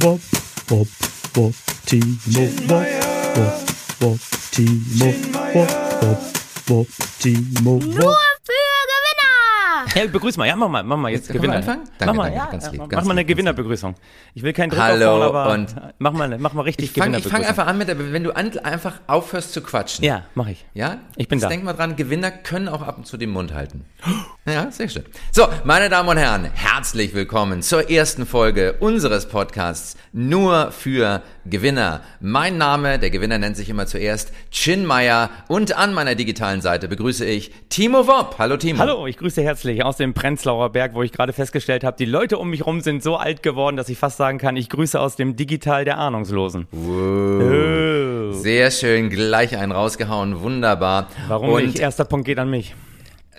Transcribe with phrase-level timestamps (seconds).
[0.00, 0.20] Wop,
[0.70, 0.88] wop,
[1.36, 1.52] wop,
[1.86, 2.86] Timo, wop,
[3.36, 3.54] wop,
[4.00, 4.18] wop,
[4.50, 5.08] Timo,
[5.54, 5.70] wop,
[6.02, 6.20] wop,
[6.68, 6.86] wop,
[7.20, 8.33] Timo, Nur wop.
[9.94, 10.46] Ja, begrüß mal.
[10.46, 11.56] Ja, mach mal, mach mal jetzt, Jetzt Gewinner.
[11.56, 11.84] anfangen?
[11.98, 13.94] Danke, mach mal, danke, ja, ganz lieb, mach ganz mal eine Gewinnerbegrüßung.
[14.34, 17.18] Ich will keinen Druck Hallo aufbauen, aber und- mach mal, mach mal richtig Ich fange
[17.18, 17.38] ich Gewinnerbegrüßung.
[17.40, 20.04] fang einfach an mit, wenn du an, einfach aufhörst zu quatschen.
[20.04, 20.64] Ja, mach ich.
[20.74, 20.98] Ja?
[21.16, 21.48] Ich bin Jetzt da.
[21.50, 23.84] Denk mal dran, Gewinner können auch ab und zu den Mund halten.
[24.46, 25.04] Ja, sehr schön.
[25.32, 32.00] So, meine Damen und Herren, herzlich willkommen zur ersten Folge unseres Podcasts Nur für Gewinner.
[32.20, 36.88] Mein Name, der Gewinner nennt sich immer zuerst Chin Meier und an meiner digitalen Seite
[36.88, 38.36] begrüße ich Timo Wopp.
[38.38, 38.78] Hallo Timo.
[38.78, 42.38] Hallo, ich grüße herzlich aus dem Prenzlauer Berg, wo ich gerade festgestellt habe, die Leute
[42.38, 45.16] um mich rum sind so alt geworden, dass ich fast sagen kann, ich grüße aus
[45.16, 46.66] dem Digital der Ahnungslosen.
[46.72, 48.32] Oh.
[48.32, 51.08] Sehr schön, gleich einen rausgehauen, wunderbar.
[51.28, 51.78] Warum und nicht?
[51.78, 52.74] Erster Punkt geht an mich.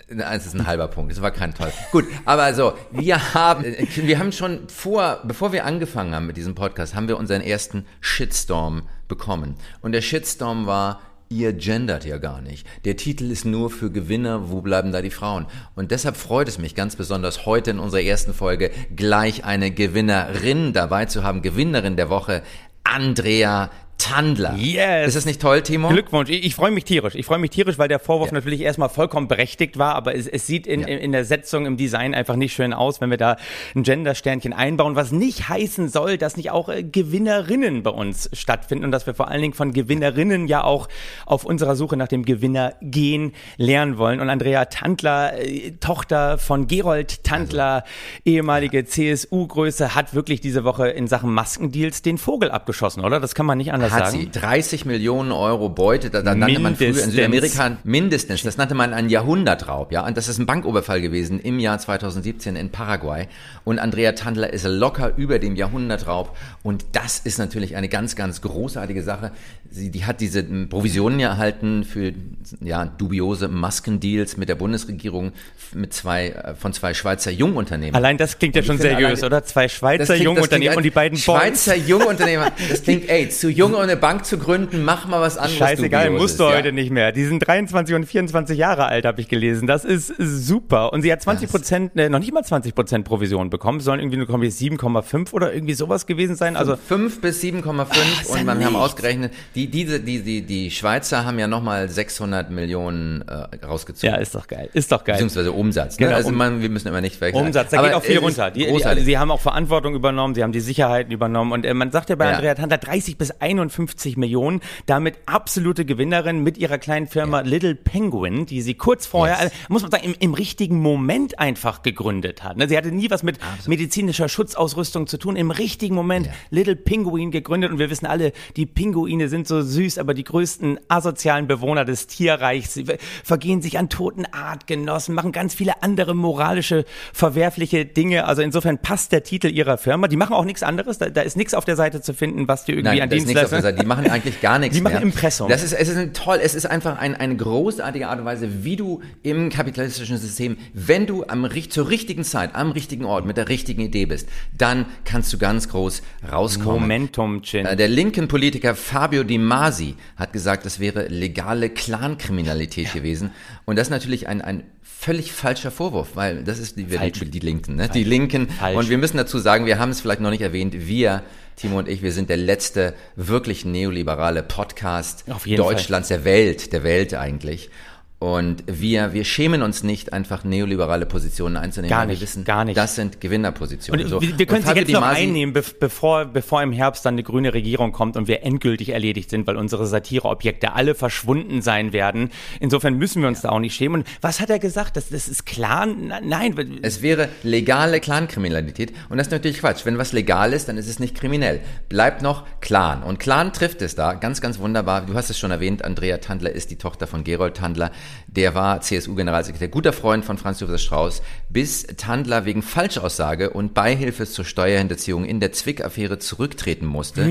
[0.08, 1.72] Es ist ein halber Punkt, das war kein toll.
[1.90, 6.54] Gut, aber so, wir haben, wir haben schon vor, bevor wir angefangen haben mit diesem
[6.54, 9.56] Podcast, haben wir unseren ersten Shitstorm bekommen.
[9.80, 12.68] Und der Shitstorm war, ihr gendert ja gar nicht.
[12.84, 15.46] Der Titel ist nur für Gewinner, wo bleiben da die Frauen?
[15.74, 20.72] Und deshalb freut es mich ganz besonders, heute in unserer ersten Folge gleich eine Gewinnerin
[20.72, 22.42] dabei zu haben, Gewinnerin der Woche,
[22.84, 24.54] Andrea Tandler.
[24.56, 25.08] Yes.
[25.08, 25.88] Ist das nicht toll, Timo?
[25.88, 26.28] Glückwunsch.
[26.30, 27.14] Ich, ich freue mich tierisch.
[27.14, 28.34] Ich freue mich tierisch, weil der Vorwurf Ja.
[28.34, 30.86] natürlich erstmal vollkommen berechtigt war, aber es, es sieht in, Ja.
[30.88, 33.36] in, in der Setzung, im Design einfach nicht schön aus, wenn wir da
[33.74, 38.84] ein Gender-Sternchen einbauen, was nicht heißen soll, dass nicht auch äh, Gewinnerinnen bei uns stattfinden
[38.84, 40.88] und dass wir vor allen Dingen von Gewinnerinnen ja auch
[41.24, 44.20] auf unserer Suche nach dem Gewinner gehen lernen wollen.
[44.20, 47.82] Und Andrea Tandler, äh, Tochter von Gerold Tandler,
[48.24, 53.20] ehemalige CSU-Größe, hat wirklich diese Woche in Sachen Maskendeals den Vogel abgeschossen, oder?
[53.20, 54.20] Das kann man nicht anders hat sagen.
[54.20, 57.10] sie 30 Millionen Euro Beute, da, da nannte man früher in.
[57.10, 61.58] Südamerika mindestens, das nannte man einen Jahrhundertraub, ja, und das ist ein Banküberfall gewesen im
[61.58, 63.26] Jahr 2017 in Paraguay
[63.64, 68.40] und Andrea Tandler ist locker über dem Jahrhundertraub und das ist natürlich eine ganz, ganz
[68.40, 69.32] großartige Sache.
[69.70, 72.12] Sie, die hat diese Provisionen ja erhalten für,
[72.60, 75.32] ja, dubiose Maskendeals mit der Bundesregierung
[75.74, 77.94] mit zwei, äh, von zwei Schweizer Jungunternehmen.
[77.94, 79.44] Allein das klingt ja schon seriös, allein- oder?
[79.44, 81.18] Zwei Schweizer klingt- Jungunternehmen klingt und die beiden.
[81.18, 82.52] Schweizer Jungunternehmer.
[82.70, 85.56] Das klingt, ey, zu jung, um eine Bank zu gründen, mach mal was anderes.
[85.58, 86.56] Scheißegal, musst du ja.
[86.56, 87.12] heute nicht mehr.
[87.12, 89.66] Die sind 23 und 24 Jahre alt, habe ich gelesen.
[89.66, 90.92] Das ist super.
[90.92, 93.80] Und sie hat 20 Prozent, äh, noch nicht mal 20 Prozent Provision bekommen.
[93.80, 96.56] Sollen irgendwie nur 7,5 oder irgendwie sowas gewesen sein.
[96.56, 97.86] Also 5 bis 7,5
[98.22, 101.88] ist ja und man haben ausgerechnet, die, diese, die, die, die Schweizer haben ja nochmal
[101.88, 104.14] 600 Millionen äh, rausgezogen.
[104.14, 104.68] ja, ist doch geil.
[104.72, 105.14] Ist doch geil.
[105.14, 105.98] Beziehungsweise Umsatz.
[105.98, 106.06] Ne?
[106.06, 107.46] Genau, also um- man, wir müssen immer nicht wechseln.
[107.46, 108.50] Umsatz, da Aber geht auch viel runter.
[108.50, 111.74] Die, die, also sie haben auch Verantwortung übernommen, sie haben die Sicherheiten übernommen und äh,
[111.74, 112.32] man sagt ja bei Ja.
[112.32, 113.30] Andrea Tanta 30 bis
[113.70, 119.36] 51 Millionen, damit absolute Gewinnerin mit ihrer kleinen Firma Little Penguin, die sie kurz vorher,
[119.42, 119.52] Yes.
[119.68, 122.56] muss man sagen, im, im richtigen Moment einfach gegründet hat.
[122.56, 122.68] Ne?
[122.68, 126.32] Sie hatte nie was mit medizinischer Schutzausrüstung zu tun, im richtigen Moment Ja.
[126.50, 130.78] Little Penguin gegründet und wir wissen alle, die Pinguine sind so süß, aber die größten
[130.88, 132.86] asozialen Bewohner des Tierreichs sie
[133.24, 138.26] vergehen sich an toten Artgenossen, machen ganz viele andere moralische, verwerfliche Dinge.
[138.26, 140.08] Also insofern passt der Titel ihrer Firma.
[140.08, 140.98] Die machen auch nichts anderes.
[140.98, 143.52] Da, da ist nichts auf der Seite zu finden, was die irgendwie Nein, an das
[143.62, 143.80] Seite.
[143.80, 145.02] Die machen eigentlich gar nichts Die machen mehr.
[145.02, 145.48] Impressum.
[145.48, 148.64] Das ist, es ist ein toll, es ist einfach ein, eine großartige Art und Weise,
[148.64, 153.36] wie du im kapitalistischen System, wenn du am, zur richtigen Zeit, am richtigen Ort, mit
[153.36, 156.80] der richtigen Idee bist, dann kannst du ganz groß rauskommen.
[156.82, 157.66] Momentum, Chin.
[157.66, 163.30] Äh, Der linken Politiker Fabio Di Masi hat gesagt, das wäre legale Clankriminalität gewesen.
[163.64, 164.62] Und das ist natürlich ein, ein
[164.98, 167.88] völlig falscher Vorwurf, weil das ist die, die, die Linken, ne?
[167.88, 168.48] Die Linken.
[168.48, 168.76] Falsch.
[168.76, 171.22] Und wir müssen dazu sagen, wir haben es vielleicht noch nicht erwähnt, wir,
[171.56, 177.14] Timo und ich, wir sind der letzte wirklich neoliberale Podcast Deutschlands, der Welt, der Welt
[177.14, 177.70] eigentlich.
[178.18, 181.90] Und wir, wir schämen uns nicht, einfach neoliberale Positionen einzunehmen.
[181.90, 182.74] Gar nicht, wir wissen, gar nicht.
[182.74, 184.04] das sind Gewinnerpositionen.
[184.04, 184.22] Und So.
[184.22, 187.52] wir, wir können sie jetzt noch einnehmen, be bevor, bevor im Herbst dann eine grüne
[187.52, 192.30] Regierung kommt und wir endgültig erledigt sind, weil unsere Satireobjekte alle verschwunden sein werden.
[192.58, 194.00] Insofern müssen wir uns da auch nicht schämen.
[194.00, 194.96] Und was hat er gesagt?
[194.96, 195.84] Das, das ist klar?
[195.84, 196.78] Na- Nein.
[196.80, 199.84] Es wäre legale Clankriminalität und das ist natürlich Quatsch.
[199.84, 201.60] Wenn was legal ist, dann ist es nicht kriminell.
[201.90, 205.02] Bleibt noch Clan und Clan trifft es da ganz, ganz wunderbar.
[205.04, 207.90] Du hast es schon erwähnt, Andrea Tandler ist die Tochter von Gerold Tandler.
[208.26, 214.26] Der war CSU-Generalsekretär, guter Freund von Franz Josef Strauß, bis Tandler wegen Falschaussage und Beihilfe
[214.26, 217.26] zur Steuerhinterziehung in der Zwick-Affäre zurücktreten musste,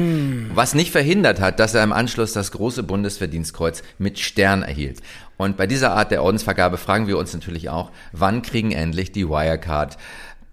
[0.53, 5.01] was nicht verhindert hat, dass er im Anschluss das große Bundesverdienstkreuz mit Stern erhielt.
[5.37, 9.27] Und bei dieser Art der Ordensvergabe fragen wir uns natürlich auch, wann kriegen endlich die
[9.27, 9.97] Wirecard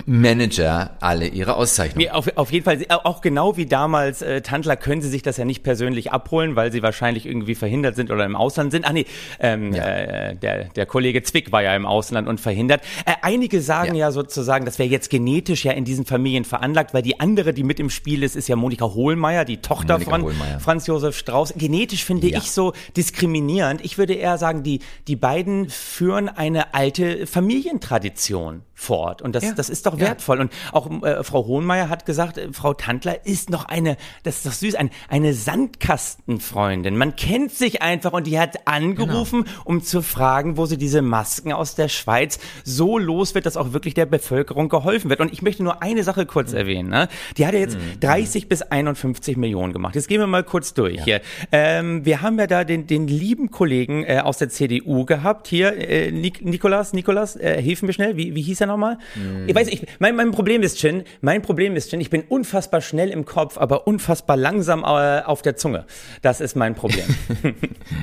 [0.07, 2.11] Manager alle ihre Auszeichnungen.
[2.11, 5.45] Auf, auf jeden Fall, auch genau wie damals äh, Tandler können sie sich das ja
[5.45, 8.85] nicht persönlich abholen, weil sie wahrscheinlich irgendwie verhindert sind oder im Ausland sind.
[8.87, 9.07] Ach nee,
[9.41, 9.85] ähm, Ja.
[9.85, 12.83] äh, der, der Kollege Zwick war ja im Ausland und verhindert.
[13.07, 14.07] Äh, einige sagen ja.
[14.07, 14.11] Ja.
[14.13, 17.79] sozusagen, das wäre jetzt genetisch ja in diesen Familien veranlagt, weil die andere, die mit
[17.79, 20.61] im Spiel ist, ist ja Monika Hohlmeier, die Tochter Monika von Hohlmeier.
[20.61, 21.55] Franz Josef Strauß.
[21.57, 22.39] Genetisch finde Ja.
[22.39, 23.85] ich so diskriminierend.
[23.85, 29.23] Ich würde eher sagen, die, die beiden führen eine alte Familientradition fort.
[29.23, 29.53] Und das, Ja.
[29.53, 30.07] das ist doch Ja.
[30.09, 30.41] wertvoll.
[30.41, 34.47] Und auch äh, Frau Hohenmeier hat gesagt, äh, Frau Tandler ist noch eine, das ist
[34.47, 36.97] doch süß, ein, eine Sandkastenfreundin.
[36.97, 39.61] Man kennt sich einfach und die hat angerufen, Genau.
[39.65, 43.73] um zu fragen, wo sie diese Masken aus der Schweiz so los wird, dass auch
[43.73, 45.21] wirklich der Bevölkerung geholfen wird.
[45.21, 46.59] Und ich möchte nur eine Sache kurz Mhm.
[46.59, 46.89] erwähnen.
[46.91, 47.09] Ne?
[47.37, 49.95] Die hat ja jetzt 30 bis 51 Millionen gemacht.
[49.95, 51.21] Jetzt gehen wir mal kurz durch hier.
[51.53, 55.47] Ähm, wir haben ja da den, den lieben Kollegen äh, aus der CDU gehabt.
[55.49, 58.17] Hier, äh, Nik Nikolas, Nikolas, äh, hilf mir schnell.
[58.17, 58.99] Wie, wie hieß er nochmal?
[59.47, 62.81] Ich weiß, ich, mein, mein Problem ist, Chin, mein Problem ist, Chin, ich bin unfassbar
[62.81, 65.85] schnell im Kopf, aber unfassbar langsam äh, auf der Zunge.
[66.23, 67.05] Das ist mein Problem.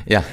[0.05, 0.23] Ja,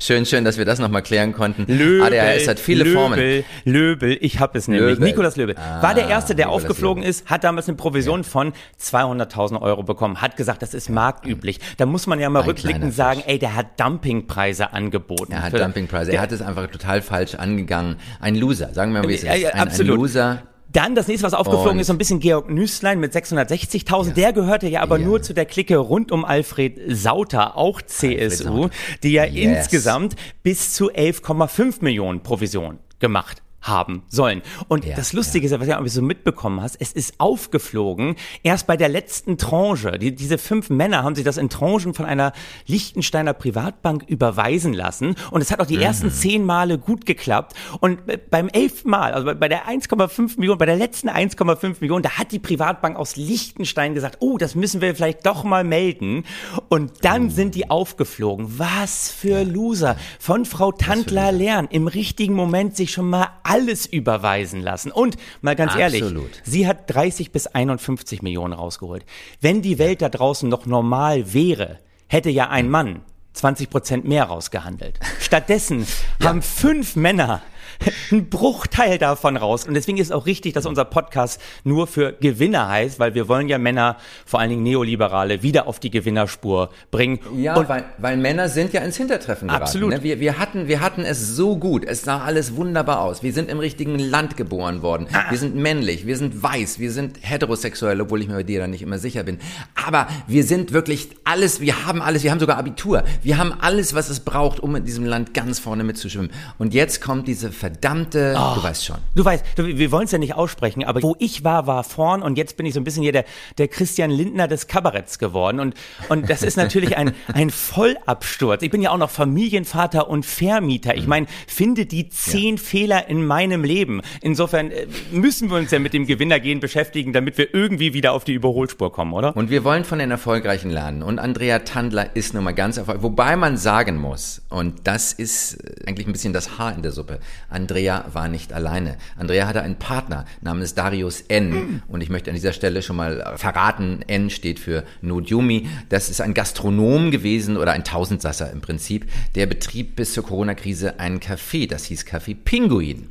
[0.00, 1.64] schön, schön, dass wir das nochmal klären konnten.
[1.68, 3.44] Löbel, ADHS hat viele Löbel, Formen.
[3.64, 4.96] Löbel, ich habe es nämlich.
[4.96, 5.04] Löbel.
[5.04, 5.54] Nikolas Löbel.
[5.56, 7.10] Ah, war der Erste, der Nikolaus aufgeflogen Löbel.
[7.10, 11.60] ist, hat damals eine Provision von 200.000 Euro bekommen, hat gesagt, das ist marktüblich.
[11.76, 15.32] Da muss man ja mal Ein rückblickend sagen, ey, der hat Dumpingpreise angeboten.
[15.32, 16.12] Er hat Dumpingpreise.
[16.12, 17.96] Er hat es einfach total falsch angegangen.
[18.20, 19.54] Ein Loser, sagen wir mal, wie es ist.
[19.56, 19.94] Ja, ja, ein, absolut.
[19.94, 20.42] ein Loser.
[20.72, 24.12] Dann das nächste, was aufgeflogen Und- ist, so ein bisschen Georg Nüßlein mit 660.000.
[24.14, 25.06] Der gehörte ja aber Ja.
[25.06, 28.70] nur zu der Clique rund um Alfred Sauter, auch CSU, Sauter.
[29.02, 29.58] die ja Yes.
[29.58, 34.42] insgesamt bis zu 11,5 Millionen Provision gemacht haben sollen.
[34.68, 38.14] Und Ja, das Lustige ist ja, was du ja so mitbekommen hast, es ist aufgeflogen,
[38.42, 39.98] erst bei der letzten Tranche.
[39.98, 42.32] Die, diese fünf Männer haben sich das in Tranchen von einer
[42.66, 45.16] Liechtensteiner Privatbank überweisen lassen.
[45.30, 47.54] Und es hat auch die ersten zehn Male gut geklappt.
[47.80, 52.02] Und äh, beim elften Mal, also bei- der 1,5 Millionen, bei der letzten 1,5 Millionen,
[52.02, 56.24] da hat die Privatbank aus Liechtenstein gesagt, oh, das müssen wir vielleicht doch mal melden.
[56.68, 58.58] Und dann sind die aufgeflogen.
[58.58, 59.96] Was für Loser.
[60.20, 64.92] Von Frau Tandler lernen, im richtigen Moment sich schon mal alles überweisen lassen.
[64.92, 66.42] Und mal ganz ehrlich, Absolut.
[66.44, 69.04] sie hat 30 bis 51 Millionen rausgeholt.
[69.40, 73.00] Wenn die Welt da draußen noch normal wäre, hätte ja ein Mann
[73.32, 75.00] 20 Prozent mehr rausgehandelt.
[75.20, 75.86] Stattdessen
[76.22, 77.42] haben fünf Männer
[78.10, 79.66] einen Bruchteil davon raus.
[79.66, 83.28] Und deswegen ist es auch richtig, dass unser Podcast nur für Gewinner heißt, weil wir
[83.28, 87.20] wollen ja Männer, vor allen Dingen Neoliberale, wieder auf die Gewinnerspur bringen.
[87.36, 89.62] Ja, Und weil, weil Männer sind ja ins Hintertreffen geraten.
[89.62, 89.90] Absolut.
[89.90, 90.02] Ne?
[90.02, 93.22] Wir, wir, hatten, wir hatten es so gut, es sah alles wunderbar aus.
[93.22, 95.06] Wir sind im richtigen Land geboren worden.
[95.12, 95.30] Ah.
[95.30, 98.66] Wir sind männlich, wir sind weiß, wir sind heterosexuell, obwohl ich mir bei dir da
[98.66, 99.38] nicht immer sicher bin.
[99.74, 103.04] Aber wir sind wirklich alles, wir haben alles, wir haben sogar Abitur.
[103.22, 106.30] Wir haben alles, was es braucht, um in diesem Land ganz vorne mitzuschwimmen.
[106.58, 108.96] Und jetzt kommt diese verdammte, du weißt schon.
[109.16, 112.22] Du weißt, du, wir wollen es ja nicht aussprechen, aber wo ich war, war vorn
[112.22, 113.24] und jetzt bin ich so ein bisschen hier der,
[113.58, 115.74] der Christian Lindner des Kabaretts geworden und,
[116.08, 118.62] und das ist natürlich ein, ein Vollabsturz.
[118.62, 120.96] Ich bin ja auch noch Familienvater und Vermieter.
[120.96, 124.00] Ich meine, finde die zehn Fehler in meinem Leben.
[124.20, 128.22] Insofern äh, müssen wir uns ja mit dem Gewinnergehen beschäftigen, damit wir irgendwie wieder auf
[128.22, 129.36] die Überholspur kommen, oder?
[129.36, 131.02] Und wir wollen von den Erfolgreichen lernen.
[131.02, 133.02] Und Andrea Tandler ist nun mal ganz erfolgreich.
[133.02, 136.92] Wobei man sagen muss, und das ist äh, eigentlich ein bisschen das Haar in der
[136.92, 137.18] Suppe,
[137.56, 138.98] Andrea war nicht alleine.
[139.16, 141.82] Andrea hatte einen Partner namens Darius N.
[141.88, 145.66] Und ich möchte an dieser Stelle schon mal verraten, N steht für Nodjumi.
[145.88, 149.06] Das ist ein Gastronom gewesen oder ein Tausendsasser im Prinzip.
[149.34, 151.66] Der betrieb bis zur Corona-Krise einen Café.
[151.68, 153.08] Das hieß Café Pinguin.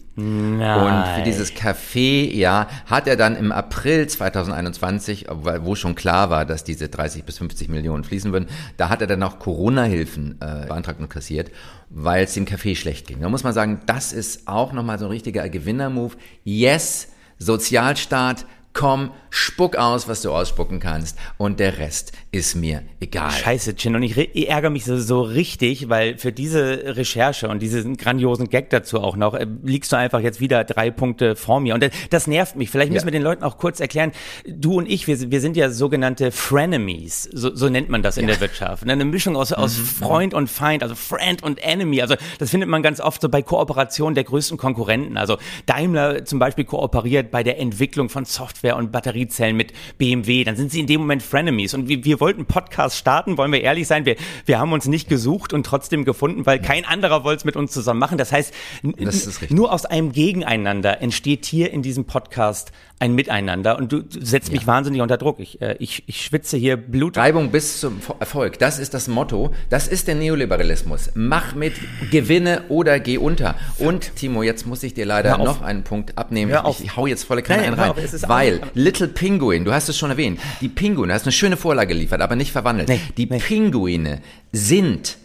[1.05, 6.29] Und für dieses Café, ja, hat er dann im April 2021, weil- wo schon klar
[6.29, 10.39] war, dass diese 30 bis 50 Millionen fließen würden, da hat er dann auch Corona-Hilfen
[10.41, 11.51] äh, beantragt und kassiert,
[11.89, 13.19] weil es dem Café schlecht ging.
[13.21, 16.15] Da muss man sagen, das ist auch nochmal so ein richtiger Gewinner-Move.
[16.43, 18.45] Yes, Sozialstaat,
[18.75, 23.31] komm, spuck aus, was du ausspucken kannst und der Rest ist mir egal.
[23.31, 23.95] Scheiße, Chin.
[23.95, 28.49] Und ich, ich ärgere mich so, so richtig, weil für diese Recherche und diesen grandiosen
[28.49, 31.73] Gag dazu auch noch, äh, liegst du einfach jetzt wieder drei Punkte vor mir.
[31.73, 32.69] Und das, das nervt mich.
[32.69, 33.13] Vielleicht müssen Ja.
[33.13, 34.11] wir den Leuten auch kurz erklären,
[34.45, 37.23] du und ich, wir, sind- wir sind ja sogenannte Frenemies.
[37.31, 38.85] So, so nennt man das in der Wirtschaft.
[38.85, 38.91] Ne?
[38.93, 42.01] Eine Mischung aus, aus Freund und Feind, also Friend und Enemy.
[42.01, 45.17] Also das findet man ganz oft so bei Kooperationen der größten Konkurrenten.
[45.17, 50.43] Also Daimler zum Beispiel kooperiert bei der Entwicklung von Software Software und Batteriezellen mit BMW,
[50.43, 51.73] dann sind sie in dem Moment Frenemies.
[51.73, 55.07] Und wir, wir wollten Podcast starten, wollen wir ehrlich sein, wir, wir haben uns nicht
[55.07, 58.17] gesucht und trotzdem gefunden, weil kein anderer wollte es mit uns zusammen machen.
[58.17, 58.53] Das heißt,
[58.97, 64.25] das nur aus einem Gegeneinander entsteht hier in diesem Podcast ein Miteinander und du, du
[64.25, 65.39] setzt mich wahnsinnig unter Druck.
[65.39, 67.17] Ich, äh, ich, ich schwitze hier Blut.
[67.17, 71.11] Reibung bis zum Erfolg, das ist das Motto, das ist der Neoliberalismus.
[71.13, 71.73] Mach mit,
[72.09, 73.55] gewinne oder geh unter.
[73.79, 76.57] Und Timo, jetzt muss ich dir leider noch einen Punkt abnehmen.
[76.69, 77.91] Ich, ich hau jetzt volle Kanne rein.
[77.97, 78.29] ist
[78.61, 81.93] weil Little Penguin, du hast es schon erwähnt, die Pinguine, du hast eine schöne Vorlage
[81.93, 82.89] geliefert, aber nicht verwandelt.
[82.89, 83.39] Nee, die nee.
[83.39, 84.21] Pinguine
[84.51, 85.17] sind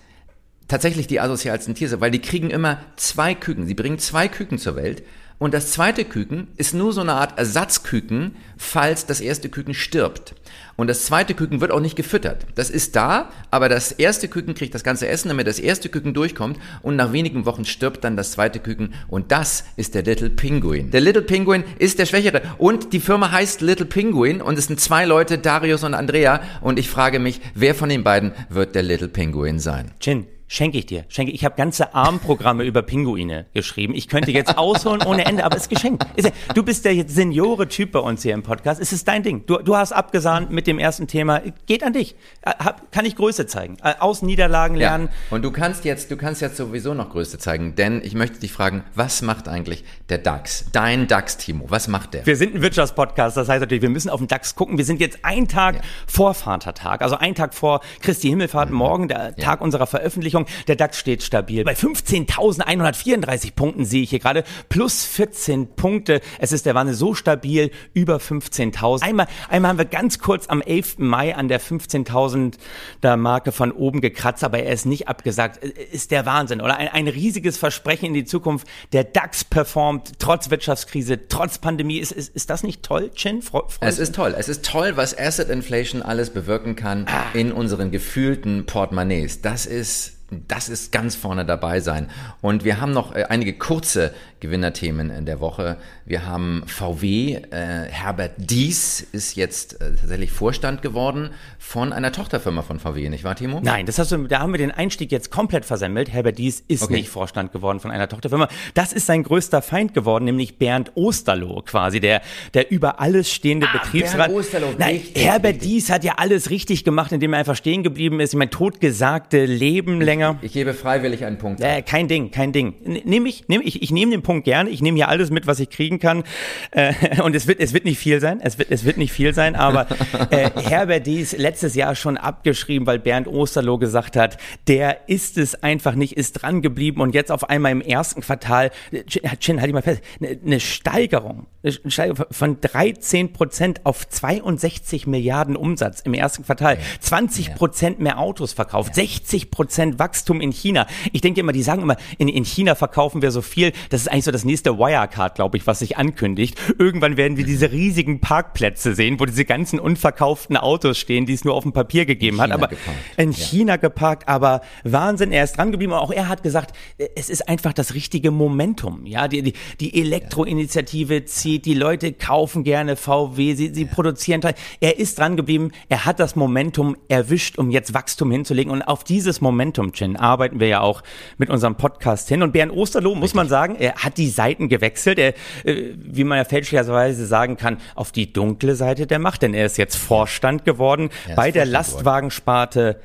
[0.69, 3.67] tatsächlich die asozialsten Tiere, weil die kriegen immer zwei Küken.
[3.67, 5.03] Sie bringen zwei Küken zur Welt.
[5.41, 10.35] Und das zweite Küken ist nur so eine Art Ersatzküken, falls das erste Küken stirbt.
[10.77, 12.45] Und das zweite Küken wird auch nicht gefüttert.
[12.57, 16.13] Das ist da, aber das erste Küken kriegt das ganze Essen, damit das erste Küken
[16.13, 16.59] durchkommt.
[16.83, 18.93] Und nach wenigen Wochen stirbt dann das zweite Küken.
[19.09, 20.91] Und das ist der Little Penguin.
[20.91, 22.43] Der Little Penguin ist der Schwächere.
[22.59, 24.43] Und die Firma heißt Little Penguin.
[24.43, 26.43] Und es sind zwei Leute, Darius und Andrea.
[26.61, 29.93] Und ich frage mich, wer von den beiden wird der Little Penguin sein?
[30.01, 31.05] Chin, schenke ich dir.
[31.09, 31.31] Schenke.
[31.33, 33.95] Ich habe ganze Armprogramme über Pinguine geschrieben.
[33.95, 36.05] Ich könnte jetzt ausholen ohne Ende, aber es ist geschenkt.
[36.17, 38.81] Ja, du bist der jetzt Seniore-Typ bei uns hier im Podcast.
[38.81, 39.47] Es ist dein Ding.
[39.47, 41.41] Du, du hast abgesahnt mit dem ersten Thema.
[41.67, 42.17] Geht an dich.
[42.43, 42.53] Äh,
[42.91, 43.77] kann ich Größe zeigen.
[43.83, 45.07] Äh, Aus Niederlagen lernen.
[45.07, 45.37] Ja.
[45.37, 48.53] Und du kannst jetzt, du kannst jetzt sowieso noch Größe zeigen, denn ich möchte dich
[48.53, 50.65] fragen, was macht eigentlich der DAX?
[50.73, 52.27] Dein DAX, Timo, was macht der?
[52.27, 54.79] Wir sind ein Wirtschaftspodcast, das heißt natürlich, wir müssen auf den DAX gucken.
[54.79, 59.37] Wir sind jetzt einen Tag vor Vatertag, also einen Tag vor Christi Himmelfahrt, morgen, der
[59.37, 60.40] Tag unserer Veröffentlichung.
[60.69, 61.65] Der DAX steht stabil.
[61.65, 66.21] Bei 15.134 Punkten sehe ich hier gerade plus 14 Punkte.
[66.39, 69.03] Es ist der Wahnsinn so stabil, über 15.000.
[69.03, 70.99] Einmal, einmal haben wir ganz kurz am 11.
[70.99, 75.59] Mai an der 15.000er Marke von oben gekratzt, aber er ist nicht abgesagt.
[75.65, 76.77] Ist der Wahnsinn, oder?
[76.77, 78.67] Ein, ein riesiges Versprechen in die Zukunft.
[78.93, 81.99] Der DAX performt trotz Wirtschaftskrise, trotz Pandemie.
[81.99, 83.43] Ist, ist, ist das nicht toll, Chin?
[83.43, 84.35] Freust Es ist toll.
[84.39, 87.25] Es ist toll, was Asset Inflation alles bewirken kann Ah.
[87.35, 89.41] in unseren gefühlten Portemonnaies.
[89.43, 90.13] Das ist
[90.49, 92.09] das ist ganz vorne dabei sein.
[92.41, 95.77] Und wir haben noch äh, einige kurze Gewinnerthemen in der Woche.
[96.07, 102.63] Wir haben VW, äh, Herbert Dies ist jetzt äh, tatsächlich Vorstand geworden von einer Tochterfirma
[102.63, 103.61] von VW, nicht wahr, Timo?
[103.63, 106.11] Nein, das hast du, da haben wir den Einstieg jetzt komplett versemmelt.
[106.13, 106.95] Herbert Dies ist Okay.
[106.95, 108.49] nicht Vorstand geworden von einer Tochterfirma.
[108.75, 112.23] Das ist sein größter Feind geworden, nämlich Bernd Osterloh quasi, der,
[112.55, 114.21] der über alles stehende Betriebsrat.
[114.21, 115.69] Ah, Bernd Osterloh, Nein, richtig, Herbert richtig.
[115.69, 118.33] Dies hat ja alles richtig gemacht, indem er einfach stehen geblieben ist.
[118.33, 120.20] Ich meine, totgesagte Leben länger.
[120.43, 121.61] Ich gebe freiwillig einen Punkt.
[121.61, 122.75] Äh, kein Ding, kein Ding.
[122.85, 124.71] N- Nehm ich, nehm ich, ich nehme den Punkt gerne.
[124.71, 126.25] Ich nehme hier alles mit, was ich kriegen kann.
[126.71, 128.41] Äh, und es wird, es wird nicht viel sein.
[128.43, 129.57] Es wird, es wird nicht viel sein.
[129.57, 129.87] Aber
[130.31, 134.37] äh, Herbert Dies letztes Jahr schon abgeschrieben, weil Bernd Osterloh gesagt hat,
[134.69, 138.71] der ist es einfach nicht, ist dran geblieben und jetzt auf einmal im ersten Quartal,
[138.93, 139.03] äh,
[139.39, 145.07] Chin, halt dich mal fest, eine, eine Steigerung, eine Steigerung von 13 Prozent auf 62
[145.07, 150.10] Milliarden Umsatz im ersten Quartal, 20 Prozent mehr Autos verkauft, 60 Prozent Wachstum
[150.41, 150.87] in China.
[151.13, 153.73] Ich denke immer, die sagen immer, in, in China verkaufen wir so viel.
[153.91, 156.59] Das ist eigentlich so das nächste Wirecard, glaube ich, was sich ankündigt.
[156.79, 161.45] Irgendwann werden wir diese riesigen Parkplätze sehen, wo diese ganzen unverkauften Autos stehen, die es
[161.45, 162.51] nur auf dem Papier gegeben hat.
[162.51, 162.99] China Aber geparkt.
[163.17, 163.39] in Ja.
[163.39, 165.93] China geparkt, aber Wahnsinn, er ist dran geblieben.
[165.93, 166.77] Auch er hat gesagt,
[167.15, 169.07] es ist einfach das richtige Momentum.
[169.07, 174.41] Ja, die, die, die Elektroinitiative zieht, die Leute kaufen gerne VW, sie, sie produzieren.
[174.41, 174.55] Teil.
[174.81, 178.73] Er ist dran geblieben, er hat das Momentum erwischt, um jetzt Wachstum hinzulegen.
[178.73, 181.03] Und auf dieses Momentum, Chin, arbeiten wir ja auch
[181.39, 182.43] mit unserem Podcast hin.
[182.43, 185.19] Und Bernd Osterloh, muss man sagen, er hat die Seiten gewechselt.
[185.19, 189.55] Er, äh, wie man ja fälschlicherweise sagen kann, auf die dunkle Seite der Macht, denn
[189.55, 191.71] er ist jetzt Vorstand geworden bei der.
[191.71, 193.01] Lastwagensparte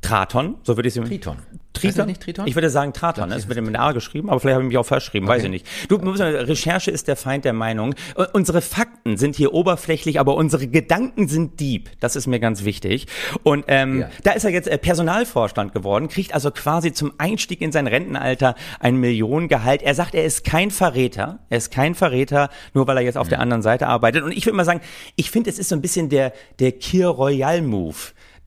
[0.00, 1.38] Traton, so würde ich es Triton.
[1.80, 2.06] Triton?
[2.06, 2.46] Nicht Triton?
[2.46, 3.30] Ich würde sagen Traton.
[3.32, 5.66] Es wird mit A geschrieben, aber vielleicht habe ich mich auch verschrieben, weiß ich nicht.
[5.88, 7.94] Du, Recherche ist der Feind der Meinung.
[8.18, 11.90] U- Unsere Fakten sind hier oberflächlich, aber unsere Gedanken sind deep.
[12.00, 13.06] Das ist mir ganz wichtig.
[13.42, 14.10] Und ähm, Ja.
[14.24, 18.54] da ist er jetzt äh, Personalvorstand geworden, kriegt also quasi zum Einstieg in sein Rentenalter
[18.80, 19.82] ein Millionengehalt.
[19.82, 21.38] Er sagt, er ist kein Verräter.
[21.48, 24.22] Er ist kein Verräter, nur weil er jetzt auf der anderen Seite arbeitet.
[24.22, 24.80] Und ich würde mal sagen,
[25.16, 27.96] ich finde, es ist so ein bisschen der, der Kir Royal Move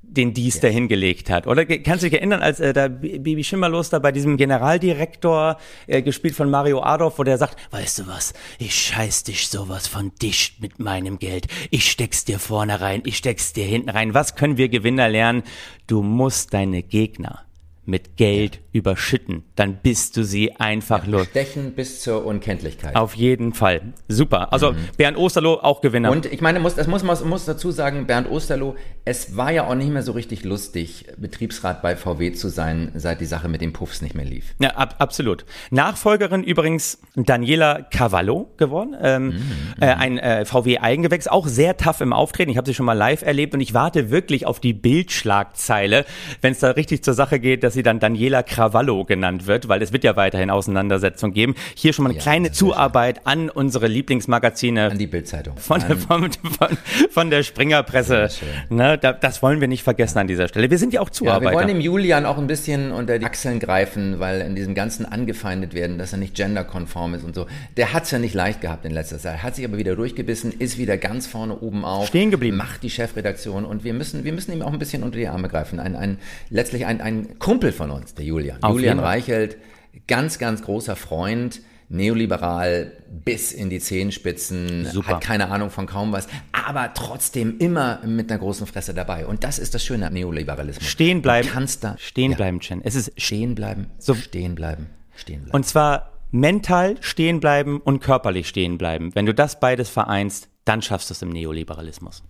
[0.09, 1.47] den Dies da hingelegt hat.
[1.47, 6.01] Oder kannst du dich erinnern, als äh, da Bibi Schimmerlos da bei diesem Generaldirektor, äh,
[6.01, 10.11] gespielt von Mario Adolf, wo der sagt, weißt du was, ich scheiß dich sowas von
[10.21, 11.47] dicht mit meinem Geld.
[11.69, 14.13] Ich steck's dir vorne rein, ich steck's dir hinten rein.
[14.13, 15.43] Was können wir Gewinner lernen?
[15.87, 17.43] Du musst deine Gegner
[17.89, 19.43] mit Geld überschütten.
[19.55, 21.27] Dann bist du sie einfach los.
[21.27, 22.96] Stechen bis zur Unkenntlichkeit.
[22.96, 23.81] Auf jeden Fall.
[24.08, 24.53] Super.
[24.53, 26.12] Also Bernd Osterloh auch Gewinner.
[26.12, 29.67] Und ich meine, muss, das muss man muss dazu sagen, Bernd Osterloh, Es war ja
[29.67, 33.62] auch nicht mehr so richtig lustig, Betriebsrat bei VW zu sein, seit die Sache mit
[33.62, 34.53] den Puffs nicht mehr lief.
[34.60, 35.46] Ja, ab, absolut.
[35.72, 39.34] Nachfolgerin übrigens Daniela Cavallo geworden, ähm, mhm,
[39.81, 42.51] äh, ein äh, VW-Eigengewächs, auch sehr tough im Auftreten.
[42.51, 46.05] Ich habe sie schon mal live erlebt und ich warte wirklich auf die Bildschlagzeile,
[46.41, 49.81] wenn es da richtig zur Sache geht, dass sie dann Daniela Cavallo genannt wird, weil
[49.81, 51.55] es wird ja weiterhin Auseinandersetzungen geben.
[51.75, 54.91] Hier schon mal eine ja, kleine Zuarbeit an unsere Lieblingsmagazine.
[54.91, 55.57] An die Bildzeitung.
[55.57, 56.77] Von, von, von,
[57.09, 58.29] von, der Springerpresse.
[58.69, 60.69] Ne, da, das wollen wir nicht vergessen an dieser Stelle.
[60.69, 61.45] Wir sind ja auch Zuarbeiter.
[61.45, 64.75] Ja, wir wollen dem Julian auch ein bisschen unter die Achseln greifen, weil in diesem
[64.75, 67.48] ganzen angefeindet werden, dass er nicht genderkonform ist und so.
[67.77, 70.51] Der hat es ja nicht leicht gehabt in letzter Zeit, hat sich aber wieder durchgebissen,
[70.51, 72.07] ist wieder ganz vorne oben auf.
[72.07, 72.57] Stehen geblieben.
[72.57, 75.48] Macht die Chefredaktion und wir müssen, wir müssen ihm auch ein bisschen unter die Arme
[75.48, 75.79] greifen.
[75.79, 76.17] Ein, ein,
[76.50, 78.63] letztlich ein, ein Kumpel von uns, der Julian.
[78.63, 79.57] Auf Julian Reichelt,
[80.07, 85.07] ganz, ganz großer Freund, neoliberal bis in die Zehenspitzen, Super.
[85.09, 89.25] hat keine Ahnung von kaum was, aber trotzdem immer mit einer großen Fresse dabei.
[89.25, 90.87] Und das ist das Schöne am Neoliberalismus.
[90.87, 91.49] Stehen bleiben.
[91.49, 92.37] Du kannst da stehen ja.
[92.37, 92.81] bleiben, Chen.
[92.81, 94.87] Es ist stehen bleiben, so stehen bleiben,
[95.17, 95.53] stehen bleiben.
[95.53, 99.13] Und zwar mental stehen bleiben und körperlich stehen bleiben.
[99.15, 102.23] Wenn du das beides vereinst, dann schaffst du es im Neoliberalismus.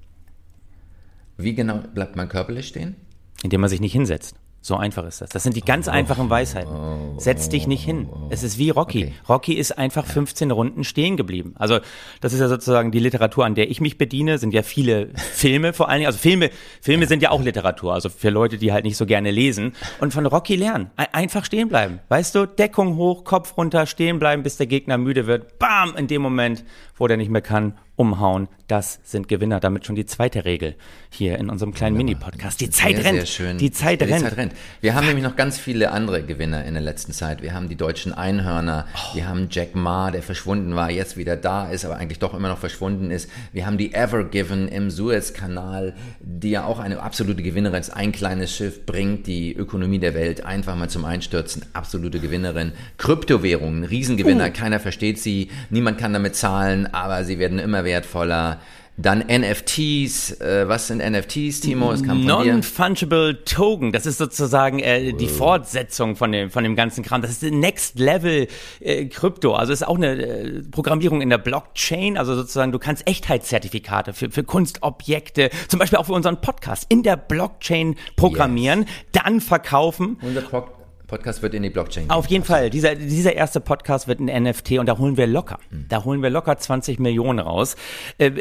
[1.37, 2.95] Wie genau bleibt man körperlich stehen?
[3.43, 4.35] Indem man sich nicht hinsetzt.
[4.61, 5.29] So einfach ist das.
[5.29, 6.73] Das sind die ganz oh, einfachen Weisheiten.
[6.73, 8.09] Oh, Setz dich nicht hin.
[8.11, 9.05] Oh, es ist wie Rocky.
[9.05, 9.13] Okay.
[9.29, 11.53] Rocky ist einfach 15 Runden stehen geblieben.
[11.57, 11.79] Also
[12.19, 14.37] das ist ja sozusagen die Literatur, an der ich mich bediene.
[14.37, 16.07] Sind ja viele Filme vor allen Dingen.
[16.07, 16.49] Also Filme,
[16.81, 17.93] Filme sind ja auch Literatur.
[17.93, 19.75] Also für Leute, die halt nicht so gerne lesen.
[20.01, 20.91] Und von Rocky lernen.
[20.97, 21.99] Einfach stehen bleiben.
[22.09, 25.57] Weißt du, Deckung hoch, Kopf runter, stehen bleiben, bis der Gegner müde wird.
[25.59, 25.95] Bam!
[25.95, 26.65] In dem Moment,
[26.99, 29.59] wo der nicht mehr kann umhauen, das sind Gewinner.
[29.59, 30.75] Damit schon die zweite Regel
[31.09, 32.61] hier in unserem kleinen Mini-Podcast.
[32.61, 33.17] Die Zeit sehr, rennt.
[33.19, 33.57] Sehr schön.
[33.57, 34.23] Die Zeit, ja, die rennt.
[34.23, 34.53] Zeit rennt.
[34.79, 37.41] Wir haben nämlich noch ganz viele andere Gewinner in der letzten Zeit.
[37.41, 38.87] Wir haben die deutschen Einhörner.
[38.93, 39.15] Oh.
[39.15, 42.47] Wir haben Jack Ma, der verschwunden war, jetzt wieder da ist, aber eigentlich doch immer
[42.47, 43.29] noch verschwunden ist.
[43.51, 47.89] Wir haben die Ever Given im Suezkanal, die ja auch eine absolute Gewinnerin ist.
[47.89, 51.65] Ein kleines Schiff bringt die Ökonomie der Welt einfach mal zum Einstürzen.
[51.73, 52.71] Absolute Gewinnerin.
[52.97, 54.47] Kryptowährungen, Riesengewinner.
[54.47, 54.53] Uh.
[54.53, 55.49] Keiner versteht sie.
[55.69, 58.59] Niemand kann damit zahlen, aber sie werden immer wertvoller.
[59.01, 61.93] Dann NFTs, äh, was sind NFTs, Timo?
[61.93, 67.21] Non-Fungible Token, das ist sozusagen äh, die Fortsetzung von dem, von dem ganzen Kram.
[67.21, 68.47] Das ist Next Level
[68.81, 69.53] äh, Krypto.
[69.53, 72.17] Also ist auch eine äh, Programmierung in der Blockchain.
[72.17, 77.01] Also sozusagen, du kannst Echtheitszertifikate für, für Kunstobjekte, zum Beispiel auch für unseren Podcast, in
[77.01, 78.89] der Blockchain programmieren, yes.
[79.13, 80.17] dann verkaufen.
[80.21, 80.67] Unser Pro
[81.09, 82.03] Podcast wird in die Blockchain.
[82.03, 82.11] Gehen.
[82.11, 82.69] Auf jeden Fall.
[82.69, 85.59] Dieser, dieser erste Podcast wird ein NFT und da holen wir locker.
[85.71, 85.85] Hm.
[85.89, 87.75] Da holen wir locker 20 Millionen raus.
[88.17, 88.31] Äh,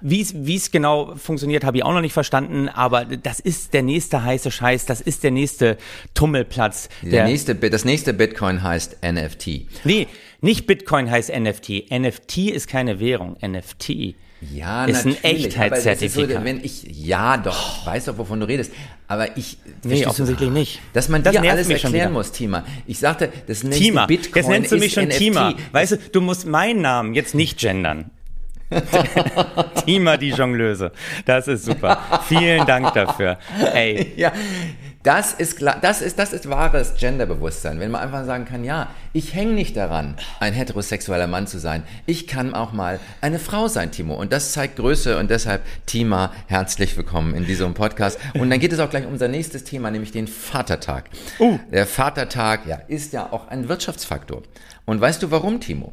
[0.00, 0.20] Wie
[0.56, 4.50] es genau funktioniert, habe ich auch noch nicht verstanden, aber das ist der nächste heiße
[4.50, 5.76] Scheiß, das ist der nächste
[6.14, 6.88] Tummelplatz.
[7.02, 9.84] Der, der nächste, das nächste Bitcoin heißt NFT.
[9.84, 10.06] Nee,
[10.40, 11.90] nicht Bitcoin heißt NFT.
[11.90, 13.36] NFT ist keine Währung.
[13.44, 14.14] NFT
[14.50, 16.38] ja, ist natürlich, ein Echtheitszertifikat.
[16.38, 18.72] So, wenn ich, ja, doch, ich weiß doch, wovon du redest.
[19.06, 20.80] Aber ich nee, offensichtlich nicht.
[20.92, 22.64] Dass man das dir alles erklären muss, Tima.
[22.86, 24.06] Ich sagte, das nächste Tima.
[24.06, 25.18] Bitcoin Jetzt nennst du mich schon NFT.
[25.18, 25.54] Tima.
[25.72, 28.10] Weißt du, du musst meinen Namen jetzt nicht gendern.
[29.84, 30.92] Tima die Jongleuse.
[31.26, 32.22] Das ist super.
[32.26, 33.38] Vielen Dank dafür.
[33.74, 34.12] Ey.
[34.16, 34.32] Ja,
[35.02, 37.80] das ist, das ist, das ist wahres Genderbewusstsein.
[37.80, 41.82] Wenn man einfach sagen kann, ja, ich hänge nicht daran, ein heterosexueller Mann zu sein.
[42.06, 44.14] Ich kann auch mal eine Frau sein, Timo.
[44.14, 48.18] Und das zeigt Größe und deshalb, Tima, herzlich willkommen in diesem Podcast.
[48.34, 51.10] Und dann geht es auch gleich um unser nächstes Thema, nämlich den Vatertag.
[51.40, 51.58] Uh.
[51.72, 54.42] Der Vatertag, ja, ist ja auch ein Wirtschaftsfaktor.
[54.84, 55.92] Und weißt du warum, Timo?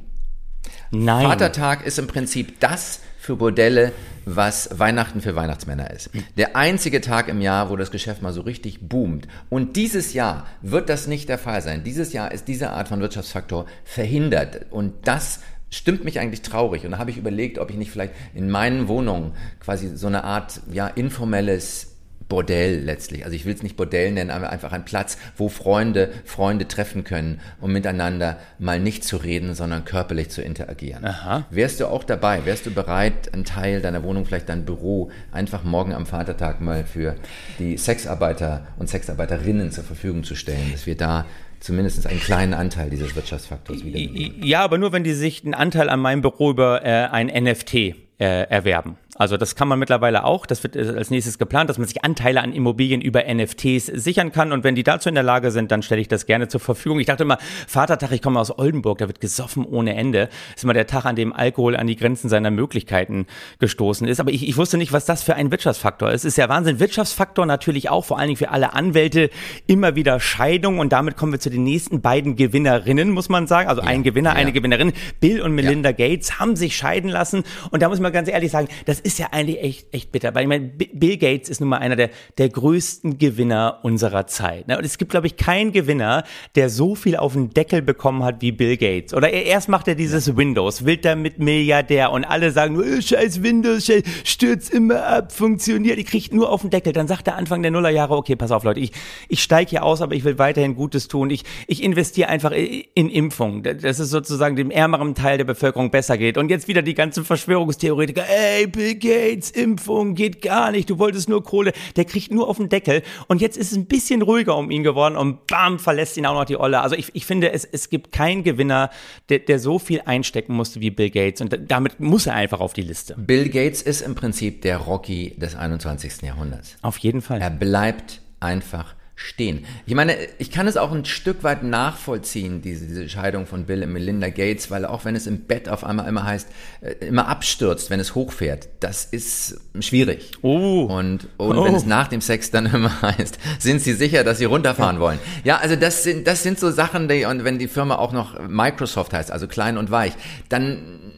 [0.92, 1.26] Nein.
[1.26, 3.92] Vatertag ist im Prinzip das für Bordelle,
[4.26, 6.10] was Weihnachten für Weihnachtsmänner ist.
[6.36, 9.28] Der einzige Tag im Jahr, wo das Geschäft mal so richtig boomt.
[9.50, 11.84] Und dieses Jahr wird das nicht der Fall sein.
[11.84, 14.66] Dieses Jahr ist diese Art von Wirtschaftsfaktor verhindert.
[14.72, 16.86] Und das stimmt mich eigentlich traurig.
[16.86, 20.24] Und da habe ich überlegt, ob ich nicht vielleicht in meinen Wohnungen quasi so eine
[20.24, 21.99] Art ja, informelles
[22.30, 23.26] Bordell letztlich.
[23.26, 27.04] Also ich will es nicht Bordell nennen, aber einfach ein Platz, wo Freunde Freunde treffen
[27.04, 31.04] können, um miteinander mal nicht zu reden, sondern körperlich zu interagieren.
[31.04, 31.46] Aha.
[31.50, 32.46] Wärst du auch dabei?
[32.46, 36.86] Wärst du bereit, einen Teil deiner Wohnung, vielleicht dein Büro, einfach morgen am Vatertag mal
[36.86, 37.16] für
[37.58, 41.26] die Sexarbeiter und Sexarbeiterinnen zur Verfügung zu stellen, dass wir da
[41.60, 44.00] zumindest einen kleinen Anteil dieses Wirtschaftsfaktors wieder.
[44.00, 47.74] Ja, aber nur wenn die sich einen Anteil an meinem Büro über äh, ein NFT
[47.76, 48.98] äh, erwerben.
[49.20, 50.46] Also das kann man mittlerweile auch.
[50.46, 54.32] Das wird äh, als nächstes geplant, dass man sich Anteile an Immobilien über NFTs sichern
[54.32, 54.54] kann.
[54.54, 57.02] Und wenn die dazu in der Lage sind, dann stelle ich das gerne zur Verfügung.
[57.02, 60.28] Ich dachte immer, Vatertag, ich komme aus Oldenburg, da wird gesoffen ohne Ende.
[60.28, 63.28] Das ist immer der Tag, an dem Alkohol an die Grenzen seiner Möglichkeiten
[63.60, 64.22] gestoßen ist.
[64.22, 66.22] Aber ich, ich wusste nicht, was das für ein Wirtschaftsfaktor ist.
[66.22, 66.80] Es ist ja Wahnsinn.
[66.80, 69.30] Wirtschaftsfaktor natürlich auch, vor allen Dingen für alle Anwälte,
[69.68, 70.80] immer wieder Scheidung.
[70.80, 73.68] Und damit kommen wir zu den nächsten beiden Gewinnerinnen, muss man sagen.
[73.68, 74.36] Also ja, ein Gewinner, ja.
[74.38, 74.94] eine Gewinnerin.
[75.20, 76.08] Bill und Melinda ja.
[76.08, 77.44] Gates haben sich scheiden lassen.
[77.70, 80.36] Und da muss man ganz ehrlich sagen, das ist ist ja eigentlich echt, echt bitter,
[80.36, 84.68] weil ich meine, Bill Gates ist nun mal einer der, der größten Gewinner unserer Zeit.
[84.68, 84.78] Ne?
[84.78, 88.44] Und es gibt, glaube ich, keinen Gewinner, der so viel auf den Deckel bekommen hat
[88.44, 89.16] wie Bill Gates.
[89.16, 90.38] Oder er, erst macht er dieses ja.
[90.38, 95.98] Windows, will damit Milliardär und alle sagen, oh, scheiß Windows, scheiß, stürzt immer ab, funktioniert,
[95.98, 96.94] ich kriegt nur auf den Deckel.
[96.94, 98.92] Dann sagt er Anfang der Nullerjahre, okay, pass auf Leute, ich,
[99.28, 101.32] ich steige hier aus, aber ich will weiterhin Gutes tun.
[101.32, 106.20] Ich, ich investiere einfach in Impfung, dass es sozusagen dem ärmeren Teil der Bevölkerung besser
[106.20, 106.38] geht.
[106.38, 111.30] Und jetzt wieder die ganzen Verschwörungstheoretiker, ey, Bill Gates, Impfung geht gar nicht, du wolltest
[111.30, 113.04] nur Kohle, der kriegt nur auf den Deckel.
[113.28, 116.34] Und jetzt ist es ein bisschen ruhiger um ihn geworden und bam, verlässt ihn auch
[116.34, 116.82] noch die Olle.
[116.82, 118.90] Also ich, ich finde, es, es gibt keinen Gewinner,
[119.30, 121.42] der, der so viel einstecken musste wie Bill Gates.
[121.42, 123.16] Und damit muss er einfach auf die Liste.
[123.18, 126.22] Bill Gates ist im Prinzip der Rocky des 21.
[126.22, 126.76] Jahrhunderts.
[126.82, 127.42] Auf jeden Fall.
[127.42, 129.66] Er bleibt einfach stehen.
[129.86, 133.84] Ich meine, ich kann es auch ein Stück weit nachvollziehen, diese, diese Scheidung von Bill
[133.84, 136.48] und Melinda Gates, weil auch wenn es im Bett auf einmal immer heißt,
[136.80, 140.32] äh, immer abstürzt, wenn es hochfährt, das ist schwierig.
[140.42, 140.84] Oh.
[140.84, 141.66] Und, und oh.
[141.66, 145.02] wenn es nach dem Sex dann immer heißt, sind Sie sicher, dass Sie runterfahren ja.
[145.02, 145.20] wollen?
[145.44, 148.40] Ja, also das sind, das sind so Sachen, die, und wenn die Firma auch noch
[148.48, 150.14] Microsoft heißt, also klein und weich,
[150.48, 151.12] dann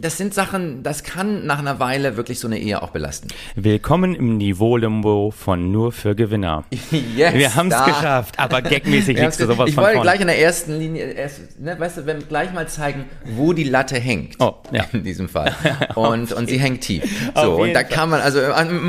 [0.00, 3.28] das sind Sachen, das kann nach einer Weile wirklich so eine Ehe auch belasten.
[3.56, 6.64] Willkommen im Niveau-Limbo von nur für Gewinner.
[7.16, 10.38] yes, Wir haben es geschafft, aber gagmäßig liegst du sowas Ich wollte gleich in der
[10.38, 14.36] ersten Linie, erst, ne, weißt du, wenn wir gleich mal zeigen, wo die Latte hängt.
[14.38, 14.84] Oh, ja.
[14.92, 15.54] In diesem Fall.
[15.94, 17.04] Und, und sie hängt tief.
[17.34, 18.40] So, und da kann man, also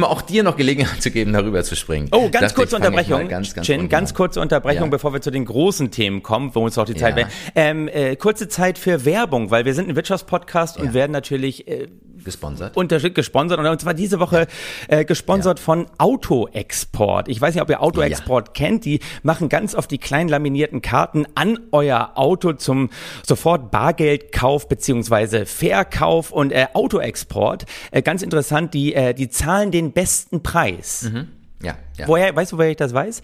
[0.03, 2.09] auch dir noch Gelegenheit zu geben, darüber zu springen.
[2.11, 3.27] Oh, ganz kurze Unterbrechung.
[3.27, 4.89] Ganz, ganz, Chin, ganz kurze Unterbrechung, ja.
[4.89, 7.27] bevor wir zu den großen Themen kommen, wo uns auch die Zeit ja.
[7.55, 11.67] ähm, äh, kurze Zeit für Werbung, weil wir sind ein Wirtschaftspodcast Podcast und werden natürlich
[11.67, 11.87] äh,
[12.23, 12.75] gesponsert.
[12.75, 14.47] Unterschied gesponsert und zwar diese Woche
[14.87, 15.65] äh, gesponsert ja.
[15.65, 17.27] von Autoexport.
[17.27, 18.53] Ich weiß nicht, ob ihr Autoexport ja.
[18.53, 18.85] kennt.
[18.85, 22.89] Die machen ganz oft die kleinen laminierten Karten an euer Auto zum
[23.25, 27.65] sofort Bargeldkauf beziehungsweise Verkauf und äh, Autoexport.
[27.91, 31.09] Äh, ganz interessant, die äh, die zahlen den besten Preis.
[31.11, 31.27] Mhm.
[31.61, 32.07] Ja, ja.
[32.07, 33.21] Woher, weißt du, woher ich das weiß?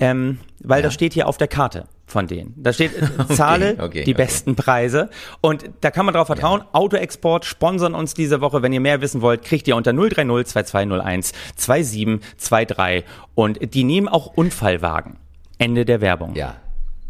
[0.00, 0.84] Ähm, weil ja.
[0.84, 2.54] das steht hier auf der Karte von denen.
[2.56, 4.24] Da steht, äh, zahle okay, okay, die okay.
[4.24, 5.10] besten Preise.
[5.40, 6.60] Und da kann man drauf vertrauen.
[6.60, 6.68] Ja.
[6.72, 8.62] Autoexport sponsern uns diese Woche.
[8.62, 13.04] Wenn ihr mehr wissen wollt, kriegt ihr unter 030 2201 2723.
[13.34, 15.16] Und die nehmen auch Unfallwagen.
[15.58, 16.34] Ende der Werbung.
[16.34, 16.56] Ja.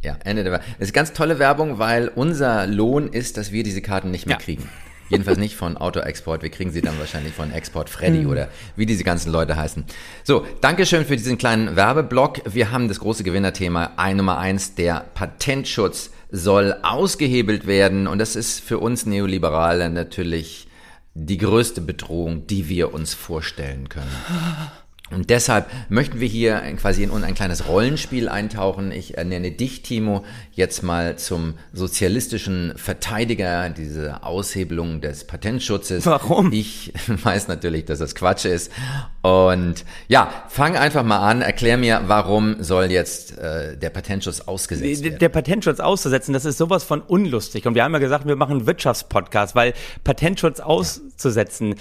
[0.02, 0.66] Ja, Ende der Werbung.
[0.78, 4.37] Das ist ganz tolle Werbung, weil unser Lohn ist, dass wir diese Karten nicht mehr
[4.37, 4.42] ja.
[4.42, 4.68] kriegen.
[5.09, 6.43] Jedenfalls nicht von Auto-Export.
[6.43, 8.31] Wir kriegen sie dann wahrscheinlich von Export Freddy mhm.
[8.31, 9.85] oder wie diese ganzen Leute heißen.
[10.23, 12.43] So, Dankeschön für diesen kleinen Werbeblock.
[12.53, 18.07] Wir haben das große Gewinnerthema ein Nummer eins, der Patentschutz soll ausgehebelt werden.
[18.07, 20.69] Und das ist für uns Neoliberale natürlich
[21.14, 24.11] die größte Bedrohung, die wir uns vorstellen können.
[25.11, 28.90] Und deshalb möchten wir hier quasi in ein kleines Rollenspiel eintauchen.
[28.90, 36.07] Ich ernenne dich, Timo, jetzt mal zum sozialistischen Verteidiger dieser Aushebelung des Patentschutzes.
[36.07, 36.53] Warum?
[36.53, 38.73] Ich weiß natürlich, dass das Quatsch ist.
[39.21, 41.43] Und ja, fang einfach mal an.
[41.43, 45.19] Erklär mir, warum soll jetzt äh, der Patentschutz ausgesetzt werden?
[45.19, 47.67] Der Patentschutz auszusetzen, das ist sowas von unlustig.
[47.67, 51.75] Und wir haben ja gesagt, wir machen einen Wirtschaftspodcast, weil Patentschutz auszusetzen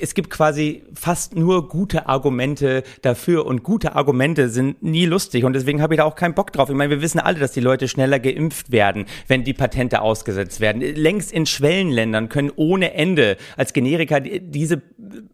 [0.00, 5.52] es gibt quasi fast nur gute Argumente dafür und gute Argumente sind nie lustig und
[5.52, 6.68] deswegen habe ich da auch keinen Bock drauf.
[6.68, 10.60] Ich meine, wir wissen alle, dass die Leute schneller geimpft werden, wenn die Patente ausgesetzt
[10.60, 10.80] werden.
[10.82, 14.82] Längst in Schwellenländern können ohne Ende als Generika diese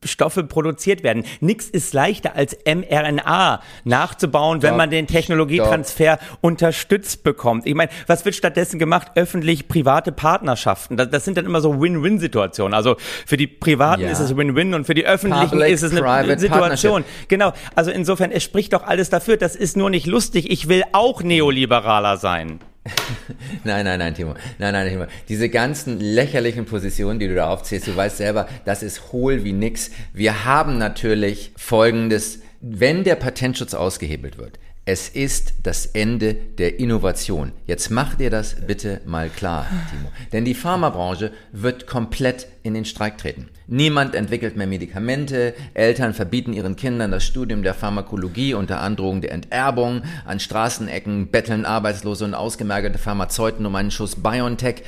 [0.04, 1.24] Stoffe produziert werden.
[1.40, 7.66] Nix ist leichter als mRNA nachzubauen, wenn man den Technologietransfer unterstützt bekommt.
[7.66, 9.12] Ich meine, was wird stattdessen gemacht?
[9.14, 10.96] Öffentlich-private Partnerschaften.
[10.96, 12.74] Das, das, sind dann immer so Win-Win-Situationen.
[12.74, 12.96] Also
[13.26, 14.10] für die Privaten ja.
[14.10, 17.04] ist es Win Win-Win und für die Öffentlichen Public, ist es eine Situation.
[17.28, 17.52] Genau.
[17.74, 19.36] Also insofern, es spricht doch alles dafür.
[19.36, 20.50] Das ist nur nicht lustig.
[20.50, 22.60] Ich will auch neoliberaler sein.
[23.64, 24.34] nein, nein, nein, Timo.
[24.58, 25.04] Nein, nein, Timo.
[25.28, 29.52] Diese ganzen lächerlichen Positionen, die du da aufzählst, du weißt selber, das ist hohl wie
[29.52, 29.90] nix.
[30.12, 37.52] Wir haben natürlich folgendes, wenn der Patentschutz ausgehebelt wird, es ist das Ende der Innovation.
[37.66, 40.10] Jetzt mach dir das bitte mal klar, Timo.
[40.32, 43.48] Denn die Pharmabranche wird komplett in den Streik treten.
[43.66, 49.32] Niemand entwickelt mehr Medikamente, Eltern verbieten ihren Kindern das Studium der Pharmakologie unter Androhung der
[49.32, 54.82] Enterbung, an Straßenecken betteln Arbeitslose und ausgemergerte Pharmazeuten um einen Schuss BioNTech.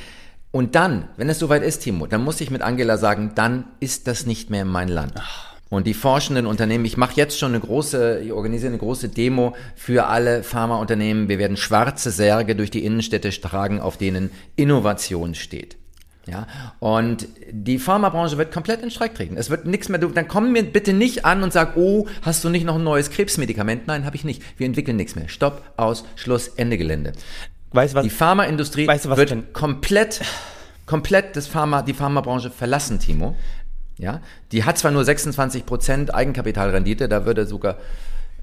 [0.51, 4.07] Und dann, wenn es soweit ist, Timo, dann muss ich mit Angela sagen, dann ist
[4.07, 5.13] das nicht mehr mein Land.
[5.73, 9.55] Und die forschenden Unternehmen, ich mache jetzt schon eine große, ich organisiere eine große Demo
[9.75, 11.29] für alle Pharmaunternehmen.
[11.29, 15.77] Wir werden schwarze Särge durch die Innenstädte tragen, auf denen Innovation steht.
[16.27, 16.45] Ja,
[16.79, 19.35] und die Pharmabranche wird komplett in Streik treten.
[19.35, 22.49] Es wird nichts mehr, dann komm mir bitte nicht an und sag, oh, hast du
[22.49, 23.87] nicht noch ein neues Krebsmedikament?
[23.87, 24.43] Nein, habe ich nicht.
[24.57, 25.27] Wir entwickeln nichts mehr.
[25.27, 27.13] Stopp, aus, Schluss, Ende Gelände.
[27.71, 30.21] Weißt, was, die Pharmaindustrie weißt was wird komplett,
[30.85, 33.35] komplett das Pharma, die Pharmabranche verlassen, Timo.
[33.97, 37.77] Ja, die hat zwar nur 26% Eigenkapitalrendite, da würde sogar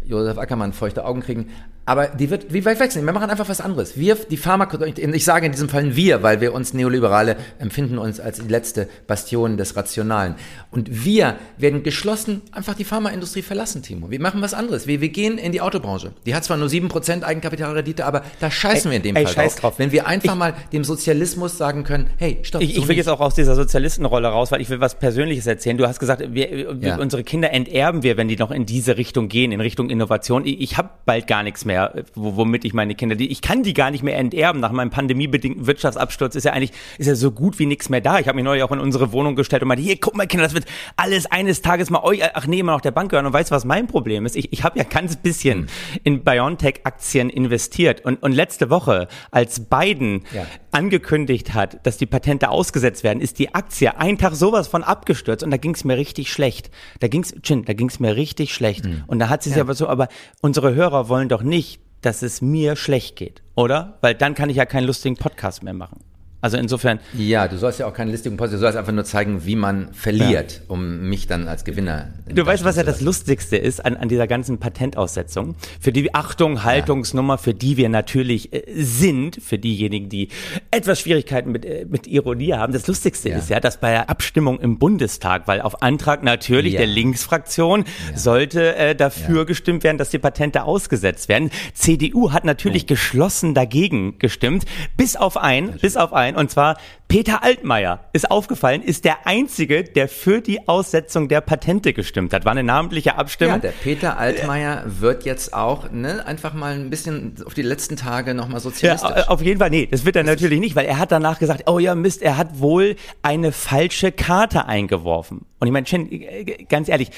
[0.05, 1.51] Josef Ackermann feuchte Augen kriegen.
[1.90, 3.05] Aber die wird, wie weit wechseln?
[3.05, 3.98] Wir machen einfach was anderes.
[3.98, 8.20] Wir, die Pharma, ich sage in diesem Fall wir, weil wir uns Neoliberale empfinden uns
[8.20, 10.37] als die letzte Bastion des Rationalen.
[10.70, 14.09] Und wir werden geschlossen einfach die Pharmaindustrie verlassen, Timo.
[14.09, 14.87] Wir machen was anderes.
[14.87, 16.12] Wir, wir gehen in die Autobranche.
[16.26, 19.35] Die hat zwar nur 7% Eigenkapitalrendite, aber da scheißen ey, wir in dem ey, Fall
[19.35, 19.81] scheiß drauf.
[19.81, 22.62] Wenn wir einfach ich, mal dem Sozialismus sagen können, hey, stopp.
[22.62, 25.76] Ich, ich will jetzt auch aus dieser Sozialistenrolle raus, weil ich will was Persönliches erzählen.
[25.76, 26.98] Du hast gesagt, wir, Ja.
[26.98, 30.46] unsere Kinder enterben wir, wenn die noch in diese Richtung gehen, in Richtung Innovation.
[30.46, 31.80] Ich, ich habe bald gar nichts mehr,
[32.14, 34.61] wo, womit ich meine Kinder, die, ich kann die gar nicht mehr enterben.
[34.61, 38.19] Nach meinem pandemiebedingten Wirtschaftsabsturz ist ja eigentlich, ist ja so gut wie nichts mehr da.
[38.19, 40.45] Ich habe mich neulich auch in unsere Wohnung gestellt und meinte, hier, guck mal Kinder,
[40.45, 40.66] das wird
[40.97, 43.27] alles eines Tages mal euch, ach nee, immer noch der Bank gehören.
[43.27, 44.37] Und weißt du, was mein Problem ist?
[44.37, 45.69] Ich, ich habe ja ganz bisschen
[46.05, 48.05] in BioNTech-Aktien investiert.
[48.05, 50.47] Und, und letzte Woche, als Biden Ja.
[50.72, 55.42] Angekündigt hat, dass die Patente ausgesetzt werden, ist die Aktie einen Tag sowas von abgestürzt
[55.42, 56.70] und da ging es mir richtig schlecht.
[57.00, 58.87] Da ging's, Chin, da ging's mir richtig schlecht.
[59.06, 60.09] Und da hat sie es aber so, aber
[60.40, 63.98] unsere Hörer wollen doch nicht, dass es mir schlecht geht, oder?
[64.00, 66.00] Weil dann kann ich ja keinen lustigen Podcast mehr machen.
[66.40, 69.44] Also insofern, Ja, du sollst ja auch keine listigen Post, du sollst einfach nur zeigen,
[69.44, 72.09] wie man verliert, um mich dann als Gewinner.
[72.33, 73.00] Du weißt, was ja das.
[73.00, 75.55] Lustigste ist an, an dieser ganzen Patentaussetzung?
[75.81, 80.29] Für die Achtung, Haltungsnummer, für die wir natürlich äh, sind, für diejenigen, die
[80.70, 82.72] etwas Schwierigkeiten mit, äh, mit Ironie haben.
[82.72, 83.38] Das Lustigste Ja.
[83.38, 86.79] ist ja, dass bei der Abstimmung im Bundestag, weil auf Antrag natürlich Ja.
[86.81, 89.44] der Linksfraktion sollte äh, dafür Ja.
[89.44, 91.50] gestimmt werden, dass die Patente ausgesetzt werden.
[91.74, 92.87] CDU hat natürlich Oh.
[92.88, 94.64] geschlossen dagegen gestimmt,
[94.96, 96.77] bis auf ein, bis auf ein, und zwar
[97.09, 102.45] Peter Altmaier ist aufgefallen, ist der einzige, der für die Aussetzung der Patente gestimmt hat.
[102.45, 103.55] War eine namentliche Abstimmung.
[103.57, 107.97] Ja, der Peter Altmaier wird jetzt auch ne, einfach mal ein bisschen auf die letzten
[107.97, 109.11] Tage nochmal Ja, sozialistisch.
[109.11, 111.69] äh, auf jeden Fall, nee, das wird er natürlich nicht, weil er hat danach gesagt,
[111.69, 115.47] oh ja, Mist, er hat wohl eine falsche Karte eingeworfen.
[115.59, 117.11] Und ich meine, Chen, äh, ganz ehrlich,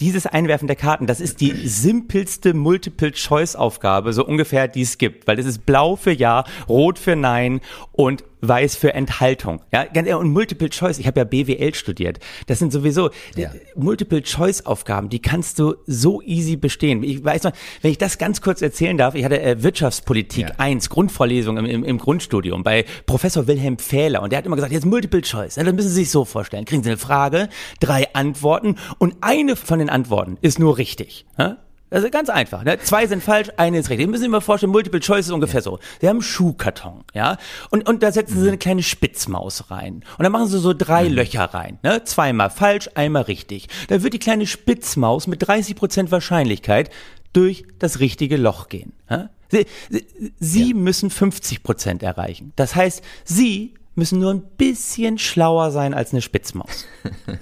[0.00, 5.26] dieses Einwerfen der Karten, das ist die simpelste Multiple-Choice-Aufgabe, so ungefähr, die es gibt.
[5.26, 7.60] Weil das ist blau für Ja, rot für Nein
[7.92, 9.60] und weiß für Enthaltung.
[9.72, 12.18] Ja, ganz und Multiple Choice, ich habe ja BWL studiert.
[12.46, 13.50] Das sind sowieso Ja.
[13.76, 17.02] Multiple Choice Aufgaben, die kannst du so easy bestehen.
[17.02, 20.54] Ich weiß noch, wenn ich das ganz kurz erzählen darf, ich hatte äh, Wirtschaftspolitik Ja.
[20.58, 24.72] 1, Grundvorlesung im, im, im Grundstudium bei Professor Wilhelm Pfähler und der hat immer gesagt,
[24.72, 25.56] jetzt Multiple Choice.
[25.56, 26.64] Ja, dann müssen Sie sich so vorstellen.
[26.64, 27.48] Kriegen Sie eine Frage,
[27.80, 31.26] drei Antworten und eine von den Antworten ist nur richtig.
[31.38, 31.58] Ja?
[31.90, 32.64] Das ist ganz einfach.
[32.64, 32.78] Ne?
[32.80, 34.06] Zwei sind falsch, eine ist richtig.
[34.06, 35.78] Sie müssen sich mal vorstellen, Multiple Choice ist ungefähr so.
[36.00, 37.38] Sie haben einen Schuhkarton, ja,
[37.70, 40.04] und, und da setzen Sie eine kleine Spitzmaus rein.
[40.18, 41.78] Und dann machen Sie so drei Löcher rein.
[41.82, 42.04] Ne?
[42.04, 43.68] Zweimal falsch, einmal richtig.
[43.88, 46.90] Da wird die kleine Spitzmaus mit 30% Wahrscheinlichkeit
[47.32, 48.92] durch das richtige Loch gehen.
[49.08, 49.30] Ja?
[49.48, 52.52] Sie, Sie, Sie müssen 50% erreichen.
[52.56, 56.86] Das heißt, Sie müssen nur ein bisschen schlauer sein als eine Spitzmaus.
[57.26, 57.40] Und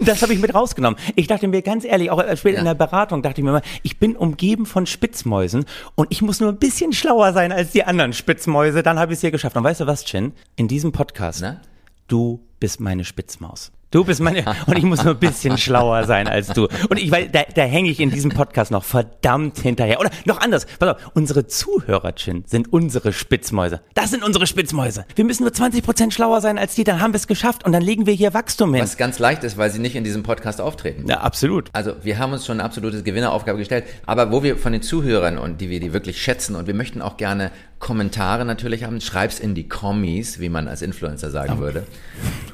[0.08, 0.98] das habe ich mit rausgenommen.
[1.16, 2.74] Ich dachte mir ganz ehrlich, auch später in Ja.
[2.74, 5.64] der Beratung dachte ich mir mal, ich bin umgeben von Spitzmäusen
[5.94, 9.16] und ich muss nur ein bisschen schlauer sein als die anderen Spitzmäuse, dann habe ich
[9.18, 9.56] es hier geschafft.
[9.56, 10.32] Und weißt du was, Chin?
[10.56, 11.60] In diesem Podcast, Na?
[12.08, 13.72] du bist meine Spitzmaus.
[13.90, 16.68] Du bist meine, und ich muss nur ein bisschen schlauer sein als du.
[16.88, 19.98] Und ich weiß, da, da hänge ich in diesem Podcast noch verdammt hinterher.
[19.98, 23.80] Oder noch anders, pass auf, unsere Zuhörer, Chin, sind unsere Spitzmäuse.
[23.94, 25.04] Das sind unsere Spitzmäuse.
[25.16, 27.82] Wir müssen nur 20% schlauer sein als die, dann haben wir es geschafft und dann
[27.82, 28.82] legen wir hier Wachstum hin.
[28.82, 31.06] Was ganz leicht ist, weil sie nicht in diesem Podcast auftreten.
[31.08, 31.68] Ja, absolut.
[31.72, 35.36] Also wir haben uns schon eine absolute Gewinneraufgabe gestellt, aber wo wir von den Zuhörern
[35.36, 39.40] und die wir die wirklich schätzen und wir möchten auch gerne Kommentare natürlich haben, schreib's
[39.40, 41.84] in die Kommis, wie man als Influencer sagen würde.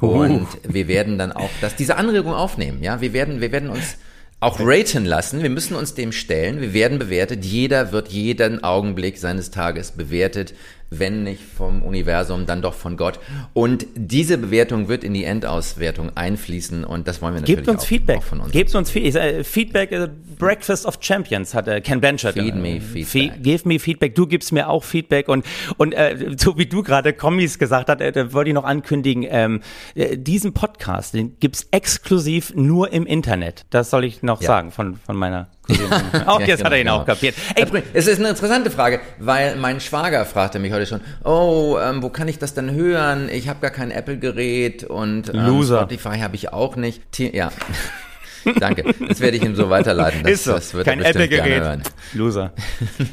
[0.00, 2.82] Und wir werden dann auch das, diese Anregung aufnehmen.
[2.82, 3.98] Ja, wir werden, wir werden uns
[4.38, 5.42] auch raten lassen.
[5.42, 6.60] Wir müssen uns dem stellen.
[6.60, 7.44] Wir werden bewertet.
[7.44, 10.54] Jeder wird jeden Augenblick seines Tages bewertet.
[10.90, 13.18] Wenn nicht vom Universum, dann doch von Gott.
[13.54, 17.82] Und diese Bewertung wird in die Endauswertung einfließen und das wollen wir natürlich Gebt uns
[17.82, 18.18] auch, Feedback.
[18.18, 18.52] auch von uns.
[18.52, 19.44] Gebt uns Feedback.
[19.46, 22.34] Feedback, äh, Breakfast of Champions hat äh, Ken Blanchard.
[22.34, 23.42] Feed äh, me Fe Feedback.
[23.42, 24.14] give me Feedback.
[24.14, 25.44] Du gibst mir auch Feedback und
[25.76, 29.60] und äh, so wie du gerade Kommis gesagt hast, äh, wollte ich noch ankündigen, ähm,
[29.94, 33.64] äh, diesen Podcast, den gibt's exklusiv nur im Internet.
[33.70, 34.46] Das soll ich noch Ja.
[34.46, 35.48] sagen von von meiner.
[36.26, 36.96] Auch Ja, jetzt genau, hat er ihn genau.
[36.98, 37.34] auch kapiert.
[37.54, 42.02] Ey, Es ist eine interessante Frage, weil mein Schwager fragte mich heute schon, oh, ähm,
[42.02, 43.28] wo kann ich das denn hören?
[43.32, 45.78] Ich habe gar kein Apple-Gerät und ähm, Loser.
[45.78, 47.10] Spotify habe ich auch nicht.
[47.12, 47.50] T ja.
[48.60, 48.84] Danke.
[49.08, 50.22] Das werde ich ihm so weiterleiten.
[50.22, 50.52] Das, ist so.
[50.52, 51.62] das wird Kein er Apple-Gerät.
[51.62, 51.82] hören.
[52.14, 52.52] Loser.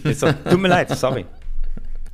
[0.04, 0.32] Ist so.
[0.32, 1.26] Tut mir leid, sorry.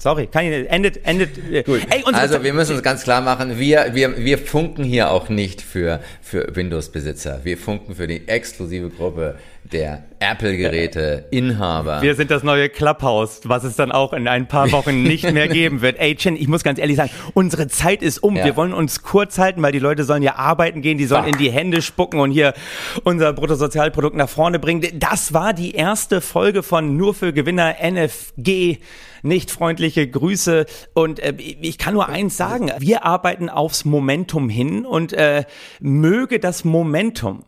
[0.02, 0.72] Sorry, kann ich nicht.
[0.72, 1.38] Endet, endet.
[1.52, 1.82] äh, Gut.
[1.90, 5.62] Ey, also wir müssen uns ganz klar machen, wir, wir, wir funken hier auch nicht
[5.62, 7.42] für, für Windows-Besitzer.
[7.44, 12.02] Wir funken für die exklusive Gruppe der Apple-Geräte-Inhaber.
[12.02, 15.48] Wir sind das neue Clubhouse, was es dann auch in ein paar Wochen nicht mehr
[15.48, 16.00] geben wird.
[16.00, 18.36] Ey, Chin, ich muss ganz ehrlich sagen, unsere Zeit ist um.
[18.36, 18.46] Ja.
[18.46, 21.34] Wir wollen uns kurz halten, weil die Leute sollen ja arbeiten gehen, die sollen Fuck.
[21.34, 22.54] in die Hände spucken und hier
[23.04, 24.86] unser Bruttosozialprodukt nach vorne bringen.
[25.00, 28.78] Das war die erste Folge von Nur für Gewinner NFG.
[29.22, 30.66] Nicht freundliche Grüße.
[30.94, 32.72] Und äh, ich kann nur eins sagen.
[32.80, 35.44] Wir arbeiten aufs Momentum hin und äh,
[35.80, 37.44] möge das Momentum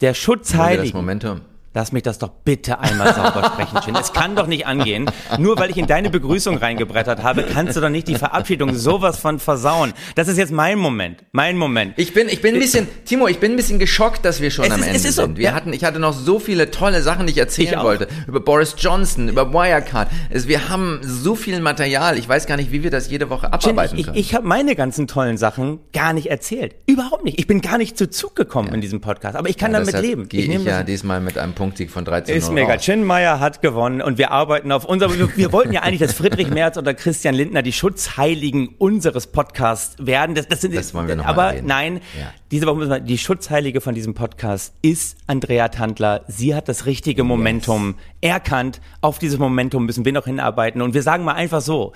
[0.00, 1.40] der das Schutzheiligen Momentum.
[1.76, 3.94] Lass mich das doch bitte einmal sauber sprechen, Chin.
[3.96, 5.10] Es kann doch nicht angehen.
[5.38, 9.18] Nur weil ich in deine Begrüßung reingebrettert habe, kannst du doch nicht die Verabschiedung sowas
[9.18, 9.92] von versauen.
[10.14, 11.24] Das ist jetzt mein Moment.
[11.32, 11.92] Mein Moment.
[11.98, 14.64] Ich bin, ich bin ein bisschen, Timo, ich bin ein bisschen geschockt, dass wir schon
[14.64, 15.36] Es am ist- Ende ist so, sind.
[15.36, 15.52] Wir ja.
[15.52, 18.08] hatten, ich hatte noch so viele tolle Sachen, die ich erzählen Ich wollte.
[18.26, 20.08] Über Boris Johnson, über Wirecard.
[20.30, 22.16] Es, wir haben so viel Material.
[22.16, 24.16] Ich weiß gar nicht, wie wir das jede Woche Chin, abarbeiten ich, können.
[24.16, 26.74] ich habe meine ganzen tollen Sachen gar nicht erzählt.
[26.86, 27.38] Überhaupt nicht.
[27.38, 29.36] Ich bin gar nicht zu Zug gekommen in diesem Podcast.
[29.36, 30.26] Aber ich kann damit Deshalb leben.
[30.30, 32.76] Gehe ich, nehme ja diesmal mit einem Punktsieg von 13 Ist mega.
[32.78, 35.12] Chinmeier hat gewonnen und wir arbeiten auf unser.
[35.16, 39.96] Wir, wir wollten ja eigentlich, dass Friedrich Merz oder Christian Lindner die Schutzheiligen unseres Podcasts
[39.98, 40.34] werden.
[40.34, 42.32] Das, das, sind, Das wollen wir noch Aber nein, Ja.
[42.50, 46.22] diese Woche müssen wir, die Schutzheilige von diesem Podcast ist Andrea Tandler.
[46.28, 48.80] Sie hat das richtige Momentum erkannt.
[49.00, 50.82] Auf dieses Momentum müssen wir noch hinarbeiten.
[50.82, 51.92] Und wir sagen mal einfach so: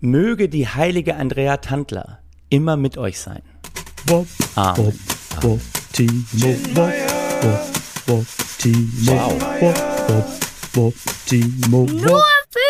[0.00, 2.18] Möge die heilige Andrea Tandler
[2.50, 3.42] immer mit euch sein.
[4.06, 4.86] Wop, Amen.
[4.86, 4.94] wop,
[5.42, 5.60] wop,
[5.92, 6.12] Timo,
[6.74, 6.92] wop,
[7.42, 7.75] wop,
[8.06, 10.92] Timo, Wow.
[11.26, 12.60] Timo, Nur für